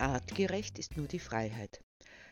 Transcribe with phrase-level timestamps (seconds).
[0.00, 1.82] Artgerecht ist nur die Freiheit.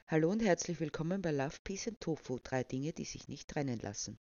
[0.07, 3.81] Hallo und herzlich willkommen bei Love, Peace and Tofu, drei Dinge, die sich nicht trennen
[3.81, 4.21] lassen.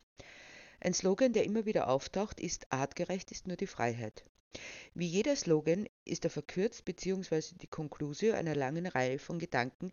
[0.80, 4.26] Ein Slogan, der immer wieder auftaucht, ist Artgerecht ist nur die Freiheit.
[4.96, 7.54] Wie jeder Slogan ist er verkürzt bzw.
[7.62, 9.92] die Konklusio einer langen Reihe von Gedanken,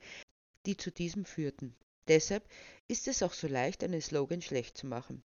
[0.65, 1.77] die zu diesem führten.
[2.09, 2.49] Deshalb
[2.89, 5.23] ist es auch so leicht, einen Slogan schlecht zu machen.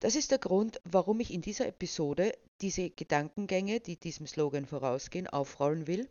[0.00, 5.28] Das ist der Grund, warum ich in dieser Episode diese Gedankengänge, die diesem Slogan vorausgehen,
[5.28, 6.08] aufrollen will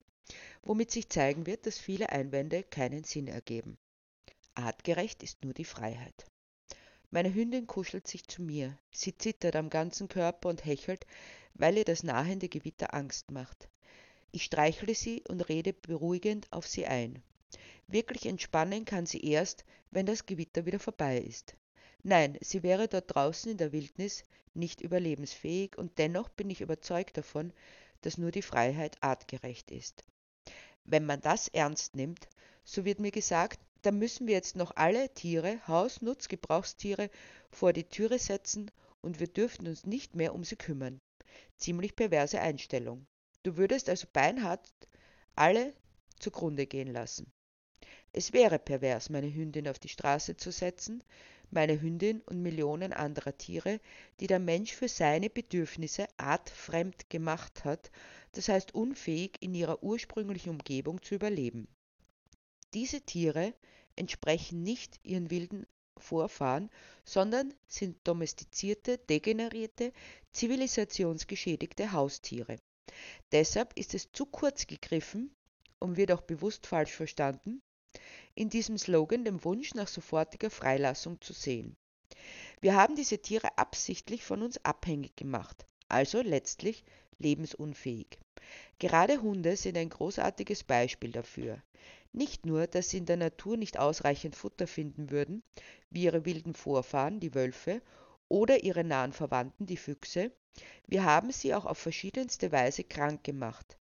[0.63, 3.77] womit sich zeigen wird, dass viele Einwände keinen Sinn ergeben.
[4.53, 6.25] Artgerecht ist nur die Freiheit.
[7.09, 8.77] Meine Hündin kuschelt sich zu mir.
[8.91, 11.05] Sie zittert am ganzen Körper und hechelt,
[11.53, 13.69] weil ihr das nahende Gewitter Angst macht.
[14.31, 17.23] Ich streichle sie und rede beruhigend auf sie ein.
[17.87, 21.55] Wirklich entspannen kann sie erst, wenn das Gewitter wieder vorbei ist.
[22.03, 24.23] Nein, sie wäre dort draußen in der Wildnis
[24.53, 27.53] nicht überlebensfähig und dennoch bin ich überzeugt davon,
[28.01, 30.03] dass nur die Freiheit artgerecht ist.
[30.87, 32.29] Wenn man das ernst nimmt,
[32.63, 37.09] so wird mir gesagt, dann müssen wir jetzt noch alle Tiere, Haus-, Nutz-, Gebrauchstiere
[37.51, 38.71] vor die Türe setzen
[39.01, 41.01] und wir dürften uns nicht mehr um sie kümmern.
[41.57, 43.05] Ziemlich perverse Einstellung.
[43.43, 44.71] Du würdest also beinhart
[45.35, 45.73] alle
[46.19, 47.31] zugrunde gehen lassen.
[48.13, 51.03] Es wäre pervers, meine Hündin auf die Straße zu setzen,
[51.51, 53.79] meine Hündin und Millionen anderer Tiere,
[54.19, 57.91] die der Mensch für seine Bedürfnisse artfremd gemacht hat,
[58.33, 61.67] das heißt unfähig in ihrer ursprünglichen Umgebung zu überleben.
[62.73, 63.53] Diese Tiere
[63.95, 65.65] entsprechen nicht ihren wilden
[65.97, 66.69] Vorfahren,
[67.05, 69.93] sondern sind domestizierte, degenerierte,
[70.31, 72.57] zivilisationsgeschädigte Haustiere.
[73.31, 75.35] Deshalb ist es zu kurz gegriffen
[75.79, 77.61] und wird auch bewusst falsch verstanden,
[78.35, 81.75] in diesem Slogan den Wunsch nach sofortiger Freilassung zu sehen.
[82.61, 86.83] Wir haben diese Tiere absichtlich von uns abhängig gemacht, also letztlich
[87.19, 88.19] lebensunfähig.
[88.79, 91.61] Gerade Hunde sind ein großartiges Beispiel dafür.
[92.13, 95.43] Nicht nur, dass sie in der Natur nicht ausreichend Futter finden würden,
[95.89, 97.81] wie ihre wilden Vorfahren, die Wölfe,
[98.29, 100.31] oder ihre nahen Verwandten, die Füchse,
[100.87, 103.77] wir haben sie auch auf verschiedenste Weise krank gemacht.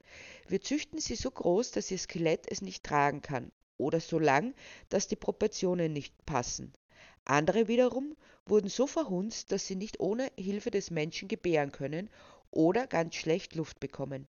[0.47, 4.53] Wir züchten sie so groß, dass ihr Skelett es nicht tragen kann, oder so lang,
[4.89, 6.73] dass die Proportionen nicht passen.
[7.25, 12.09] Andere wiederum wurden so verhunzt, dass sie nicht ohne Hilfe des Menschen gebären können
[12.51, 14.27] oder ganz schlecht Luft bekommen.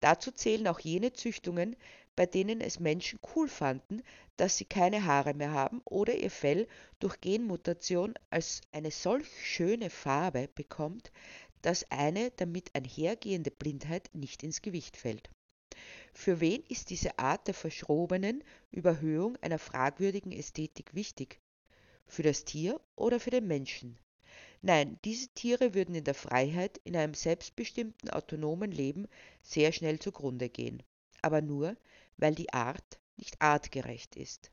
[0.00, 1.76] Dazu zählen auch jene Züchtungen,
[2.16, 4.02] bei denen es Menschen cool fanden,
[4.36, 6.66] dass sie keine Haare mehr haben oder ihr Fell
[6.98, 11.12] durch Genmutation als eine solch schöne Farbe bekommt,
[11.62, 15.30] dass eine damit einhergehende Blindheit nicht ins Gewicht fällt.
[16.12, 21.40] Für wen ist diese Art der verschrobenen Überhöhung einer fragwürdigen Ästhetik wichtig?
[22.06, 23.98] Für das Tier oder für den Menschen?
[24.60, 29.06] Nein, diese Tiere würden in der Freiheit, in einem selbstbestimmten, autonomen Leben
[29.42, 30.82] sehr schnell zugrunde gehen.
[31.22, 31.76] Aber nur,
[32.16, 34.50] weil die Art nicht artgerecht ist.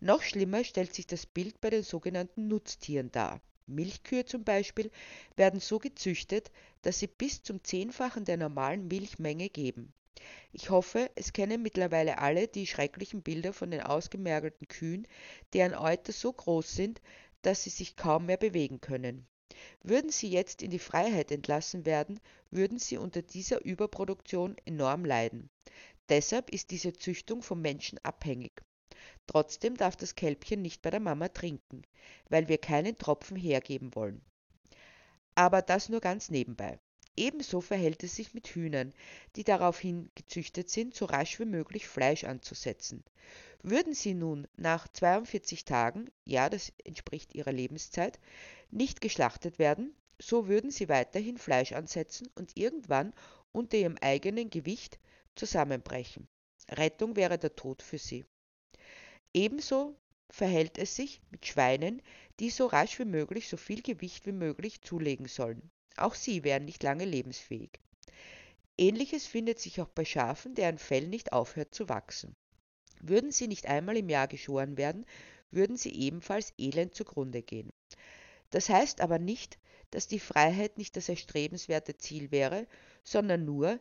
[0.00, 3.40] Noch schlimmer stellt sich das Bild bei den sogenannten Nutztieren dar.
[3.66, 4.90] Milchkühe zum Beispiel
[5.36, 9.92] werden so gezüchtet, dass sie bis zum Zehnfachen der normalen Milchmenge geben.
[10.52, 15.06] Ich hoffe, es kennen mittlerweile alle die schrecklichen Bilder von den ausgemergelten Kühen,
[15.52, 17.02] deren Euter so groß sind,
[17.42, 19.26] dass sie sich kaum mehr bewegen können.
[19.82, 25.50] Würden sie jetzt in die Freiheit entlassen werden, würden sie unter dieser Überproduktion enorm leiden.
[26.08, 28.62] Deshalb ist diese Züchtung vom Menschen abhängig.
[29.26, 31.82] Trotzdem darf das Kälbchen nicht bei der Mama trinken,
[32.28, 34.24] weil wir keinen Tropfen hergeben wollen.
[35.34, 36.78] Aber das nur ganz nebenbei.
[37.16, 38.92] Ebenso verhält es sich mit Hühnern,
[39.36, 43.02] die daraufhin gezüchtet sind, so rasch wie möglich Fleisch anzusetzen.
[43.62, 48.20] Würden sie nun nach 42 Tagen, ja, das entspricht ihrer Lebenszeit,
[48.70, 53.14] nicht geschlachtet werden, so würden sie weiterhin Fleisch ansetzen und irgendwann
[53.50, 54.98] unter ihrem eigenen Gewicht
[55.36, 56.28] zusammenbrechen.
[56.70, 58.24] Rettung wäre der Tod für sie.
[59.32, 59.96] Ebenso
[60.30, 62.02] verhält es sich mit Schweinen,
[62.40, 65.70] die so rasch wie möglich so viel Gewicht wie möglich zulegen sollen.
[65.96, 67.80] Auch sie wären nicht lange lebensfähig.
[68.78, 72.36] Ähnliches findet sich auch bei Schafen, deren Fell nicht aufhört zu wachsen.
[73.00, 75.06] Würden sie nicht einmal im Jahr geschoren werden,
[75.50, 77.72] würden sie ebenfalls elend zugrunde gehen.
[78.50, 79.58] Das heißt aber nicht,
[79.90, 82.66] dass die Freiheit nicht das erstrebenswerte Ziel wäre,
[83.04, 83.80] sondern nur,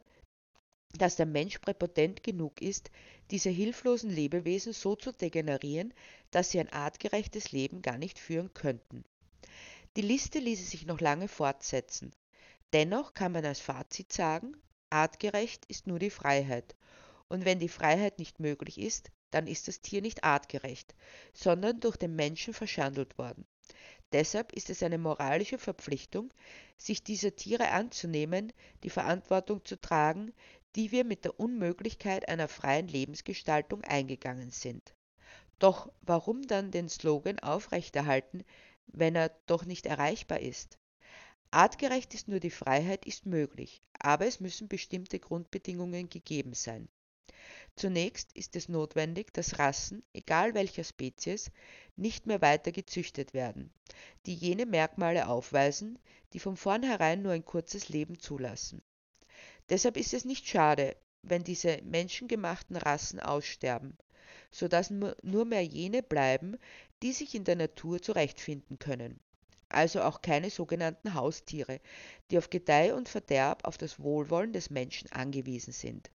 [0.93, 2.91] dass der Mensch präpotent genug ist,
[3.31, 5.93] diese hilflosen Lebewesen so zu degenerieren,
[6.31, 9.03] dass sie ein artgerechtes Leben gar nicht führen könnten.
[9.95, 12.11] Die Liste ließe sich noch lange fortsetzen.
[12.73, 14.57] Dennoch kann man als Fazit sagen,
[14.89, 16.75] artgerecht ist nur die Freiheit.
[17.29, 20.95] Und wenn die Freiheit nicht möglich ist, dann ist das Tier nicht artgerecht,
[21.33, 23.45] sondern durch den Menschen verschandelt worden.
[24.11, 26.33] Deshalb ist es eine moralische Verpflichtung,
[26.77, 28.51] sich dieser Tiere anzunehmen,
[28.83, 30.33] die Verantwortung zu tragen,
[30.75, 34.93] die wir mit der Unmöglichkeit einer freien Lebensgestaltung eingegangen sind.
[35.57, 38.43] Doch warum dann den Slogan aufrechterhalten,
[38.87, 40.77] wenn er doch nicht erreichbar ist?
[41.51, 46.89] Artgerecht ist nur die Freiheit ist möglich, aber es müssen bestimmte Grundbedingungen gegeben sein.
[47.75, 51.51] Zunächst ist es notwendig, dass Rassen, egal welcher Spezies,
[51.95, 53.71] nicht mehr weiter gezüchtet werden,
[54.25, 55.99] die jene Merkmale aufweisen,
[56.33, 58.81] die von vornherein nur ein kurzes Leben zulassen.
[59.69, 63.97] Deshalb ist es nicht schade, wenn diese menschengemachten Rassen aussterben,
[64.55, 66.57] so dass nur mehr jene bleiben,
[67.03, 69.19] die sich in der Natur zurechtfinden können.
[69.67, 71.81] Also auch keine sogenannten Haustiere,
[72.31, 76.09] die auf Gedeih und Verderb auf das Wohlwollen des Menschen angewiesen sind.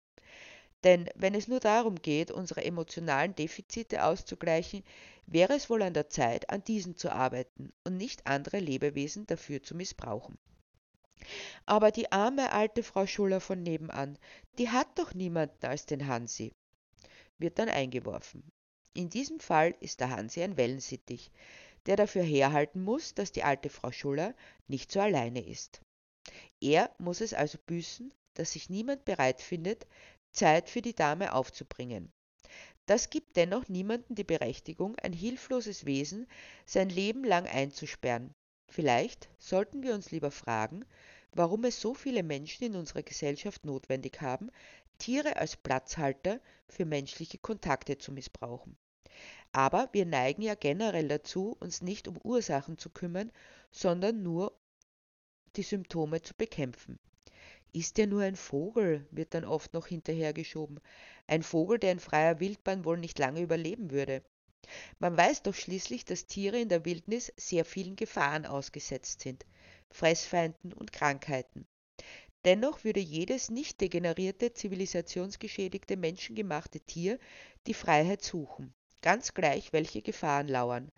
[0.85, 4.83] Denn wenn es nur darum geht, unsere emotionalen Defizite auszugleichen,
[5.25, 9.61] wäre es wohl an der Zeit, an diesen zu arbeiten und nicht andere Lebewesen dafür
[9.61, 10.37] zu missbrauchen.
[11.65, 14.17] Aber die arme alte Frau Schuller von nebenan,
[14.57, 16.53] die hat doch niemanden als den Hansi,
[17.39, 18.43] wird dann eingeworfen.
[18.93, 21.31] In diesem Fall ist der Hansi ein Wellensittich,
[21.85, 24.35] der dafür herhalten muss, dass die alte Frau Schuller
[24.67, 25.81] nicht so alleine ist.
[26.61, 29.87] Er muss es also büßen, dass sich niemand bereit findet,
[30.31, 32.11] Zeit für die Dame aufzubringen.
[32.85, 36.27] Das gibt dennoch niemanden die Berechtigung, ein hilfloses Wesen
[36.65, 38.33] sein Leben lang einzusperren.
[38.71, 40.85] Vielleicht sollten wir uns lieber fragen,
[41.31, 44.49] warum es so viele Menschen in unserer Gesellschaft notwendig haben,
[44.99, 48.77] Tiere als Platzhalter für menschliche Kontakte zu missbrauchen.
[49.51, 53.31] Aber wir neigen ja generell dazu, uns nicht um Ursachen zu kümmern,
[53.71, 54.55] sondern nur
[55.55, 56.99] die Symptome zu bekämpfen.
[57.71, 60.79] Ist er nur ein Vogel, wird dann oft noch hinterhergeschoben.
[61.27, 64.23] Ein Vogel, der in freier Wildbahn wohl nicht lange überleben würde.
[64.99, 69.45] Man weiß doch schließlich, dass Tiere in der Wildnis sehr vielen Gefahren ausgesetzt sind,
[69.89, 71.67] Fressfeinden und Krankheiten.
[72.45, 77.19] Dennoch würde jedes nicht degenerierte, zivilisationsgeschädigte, menschengemachte Tier
[77.67, 80.89] die Freiheit suchen, ganz gleich, welche Gefahren lauern.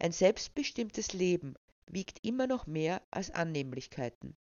[0.00, 1.54] Ein selbstbestimmtes Leben
[1.86, 4.36] wiegt immer noch mehr als Annehmlichkeiten.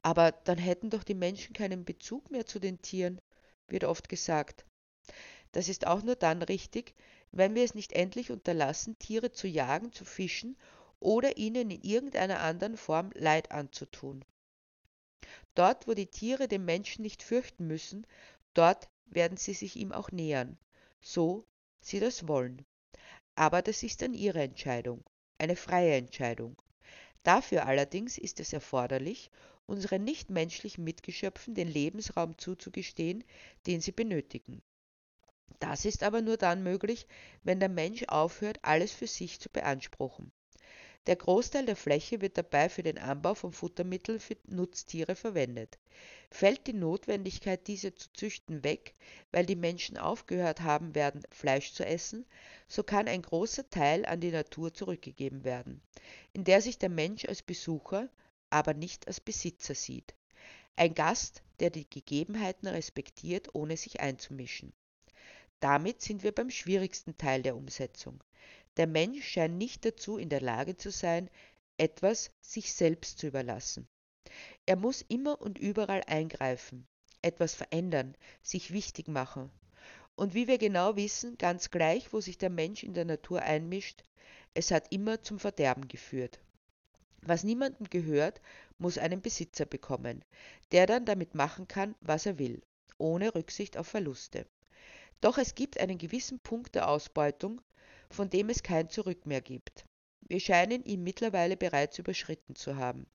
[0.00, 3.20] Aber dann hätten doch die Menschen keinen Bezug mehr zu den Tieren,
[3.66, 4.64] wird oft gesagt.
[5.52, 6.94] Das ist auch nur dann richtig,
[7.32, 10.56] wenn wir es nicht endlich unterlassen, Tiere zu jagen, zu fischen
[11.00, 14.24] oder ihnen in irgendeiner anderen Form Leid anzutun.
[15.58, 18.06] Dort, wo die Tiere den Menschen nicht fürchten müssen,
[18.54, 20.56] dort werden sie sich ihm auch nähern,
[21.00, 21.48] so
[21.80, 22.64] sie das wollen.
[23.34, 25.02] Aber das ist dann ihre Entscheidung,
[25.36, 26.62] eine freie Entscheidung.
[27.24, 29.32] Dafür allerdings ist es erforderlich,
[29.66, 33.24] unseren nichtmenschlichen Mitgeschöpfen den Lebensraum zuzugestehen,
[33.66, 34.62] den sie benötigen.
[35.58, 37.08] Das ist aber nur dann möglich,
[37.42, 40.30] wenn der Mensch aufhört, alles für sich zu beanspruchen.
[41.06, 45.78] Der Großteil der Fläche wird dabei für den Anbau von Futtermitteln für Nutztiere verwendet.
[46.30, 48.94] Fällt die Notwendigkeit, diese zu züchten, weg,
[49.32, 52.26] weil die Menschen aufgehört haben werden, Fleisch zu essen,
[52.66, 55.80] so kann ein großer Teil an die Natur zurückgegeben werden,
[56.34, 58.10] in der sich der Mensch als Besucher,
[58.50, 60.14] aber nicht als Besitzer sieht.
[60.76, 64.72] Ein Gast, der die Gegebenheiten respektiert, ohne sich einzumischen.
[65.60, 68.22] Damit sind wir beim schwierigsten Teil der Umsetzung.
[68.78, 71.28] Der Mensch scheint nicht dazu in der Lage zu sein,
[71.78, 73.88] etwas sich selbst zu überlassen.
[74.66, 76.86] Er muss immer und überall eingreifen,
[77.20, 79.50] etwas verändern, sich wichtig machen.
[80.14, 84.04] Und wie wir genau wissen, ganz gleich, wo sich der Mensch in der Natur einmischt,
[84.54, 86.38] es hat immer zum Verderben geführt.
[87.22, 88.40] Was niemandem gehört,
[88.78, 90.24] muss einen Besitzer bekommen,
[90.70, 92.62] der dann damit machen kann, was er will,
[92.96, 94.46] ohne Rücksicht auf Verluste.
[95.20, 97.60] Doch es gibt einen gewissen Punkt der Ausbeutung,
[98.10, 99.84] von dem es kein Zurück mehr gibt.
[100.20, 103.06] Wir scheinen ihn mittlerweile bereits überschritten zu haben.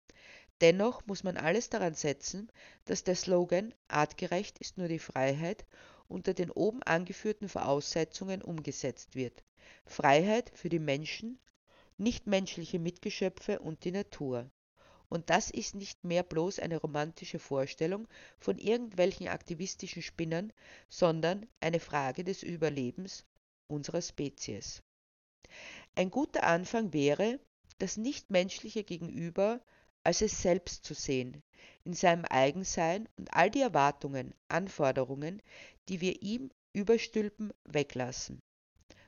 [0.62, 2.52] Dennoch muss man alles daran setzen,
[2.86, 5.66] dass der Slogan Artgerecht ist nur die Freiheit
[6.08, 9.44] unter den oben angeführten Voraussetzungen umgesetzt wird.
[9.86, 11.40] Freiheit für die Menschen,
[11.98, 14.50] nichtmenschliche Mitgeschöpfe und die Natur.
[15.10, 18.08] Und das ist nicht mehr bloß eine romantische Vorstellung
[18.40, 20.52] von irgendwelchen aktivistischen Spinnern,
[20.90, 23.26] sondern eine Frage des Überlebens
[23.68, 24.82] unserer Spezies.
[25.96, 27.40] Ein guter Anfang wäre,
[27.80, 29.62] das nichtmenschliche Gegenüber
[30.04, 31.42] als es selbst zu sehen,
[31.86, 35.42] in seinem Eigensein und all die Erwartungen, Anforderungen,
[35.88, 38.42] die wir ihm überstülpen, weglassen.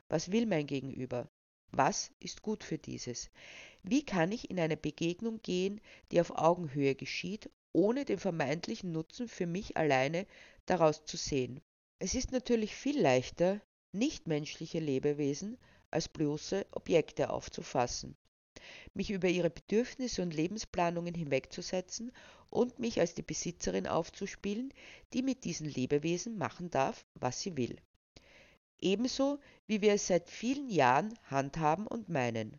[0.08, 1.28] Was will mein Gegenüber?
[1.72, 3.30] Was ist gut für dieses?
[3.82, 9.28] Wie kann ich in eine Begegnung gehen, die auf Augenhöhe geschieht, ohne den vermeintlichen Nutzen
[9.28, 10.26] für mich alleine
[10.64, 11.60] daraus zu sehen?
[11.98, 13.60] Es ist natürlich viel leichter,
[13.98, 15.58] nichtmenschliche Lebewesen
[15.90, 18.16] als bloße Objekte aufzufassen.
[18.94, 22.12] mich über ihre Bedürfnisse und Lebensplanungen hinwegzusetzen
[22.50, 24.72] und mich als die Besitzerin aufzuspielen,
[25.12, 27.76] die mit diesen Lebewesen machen darf, was sie will.
[28.80, 32.58] Ebenso wie wir es seit vielen Jahren handhaben und meinen.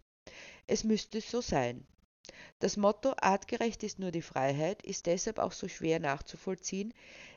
[0.68, 1.86] Es müsste so sein.
[2.60, 6.94] Das Motto artgerecht ist nur die Freiheit ist deshalb auch so schwer nachzuvollziehen,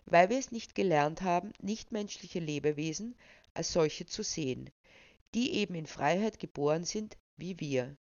[0.07, 3.15] weil wir es nicht gelernt haben, nichtmenschliche Lebewesen
[3.61, 4.71] als solche zu sehen,
[5.35, 7.95] die eben in Freiheit geboren sind wie wir.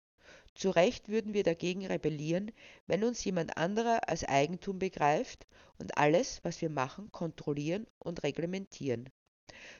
[0.54, 2.52] Zu Recht würden wir dagegen rebellieren,
[2.86, 5.46] wenn uns jemand anderer als Eigentum begreift
[5.78, 9.08] und alles, was wir machen, kontrollieren und reglementieren.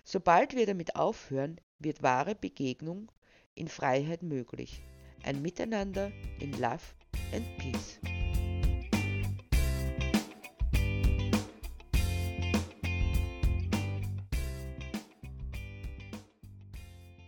[0.02, 3.12] Sobald wir damit aufhören, wird wahre Begegnung
[3.54, 4.80] in Freiheit möglich.
[5.24, 6.84] Ein Miteinander in Love
[7.34, 8.00] and Peace.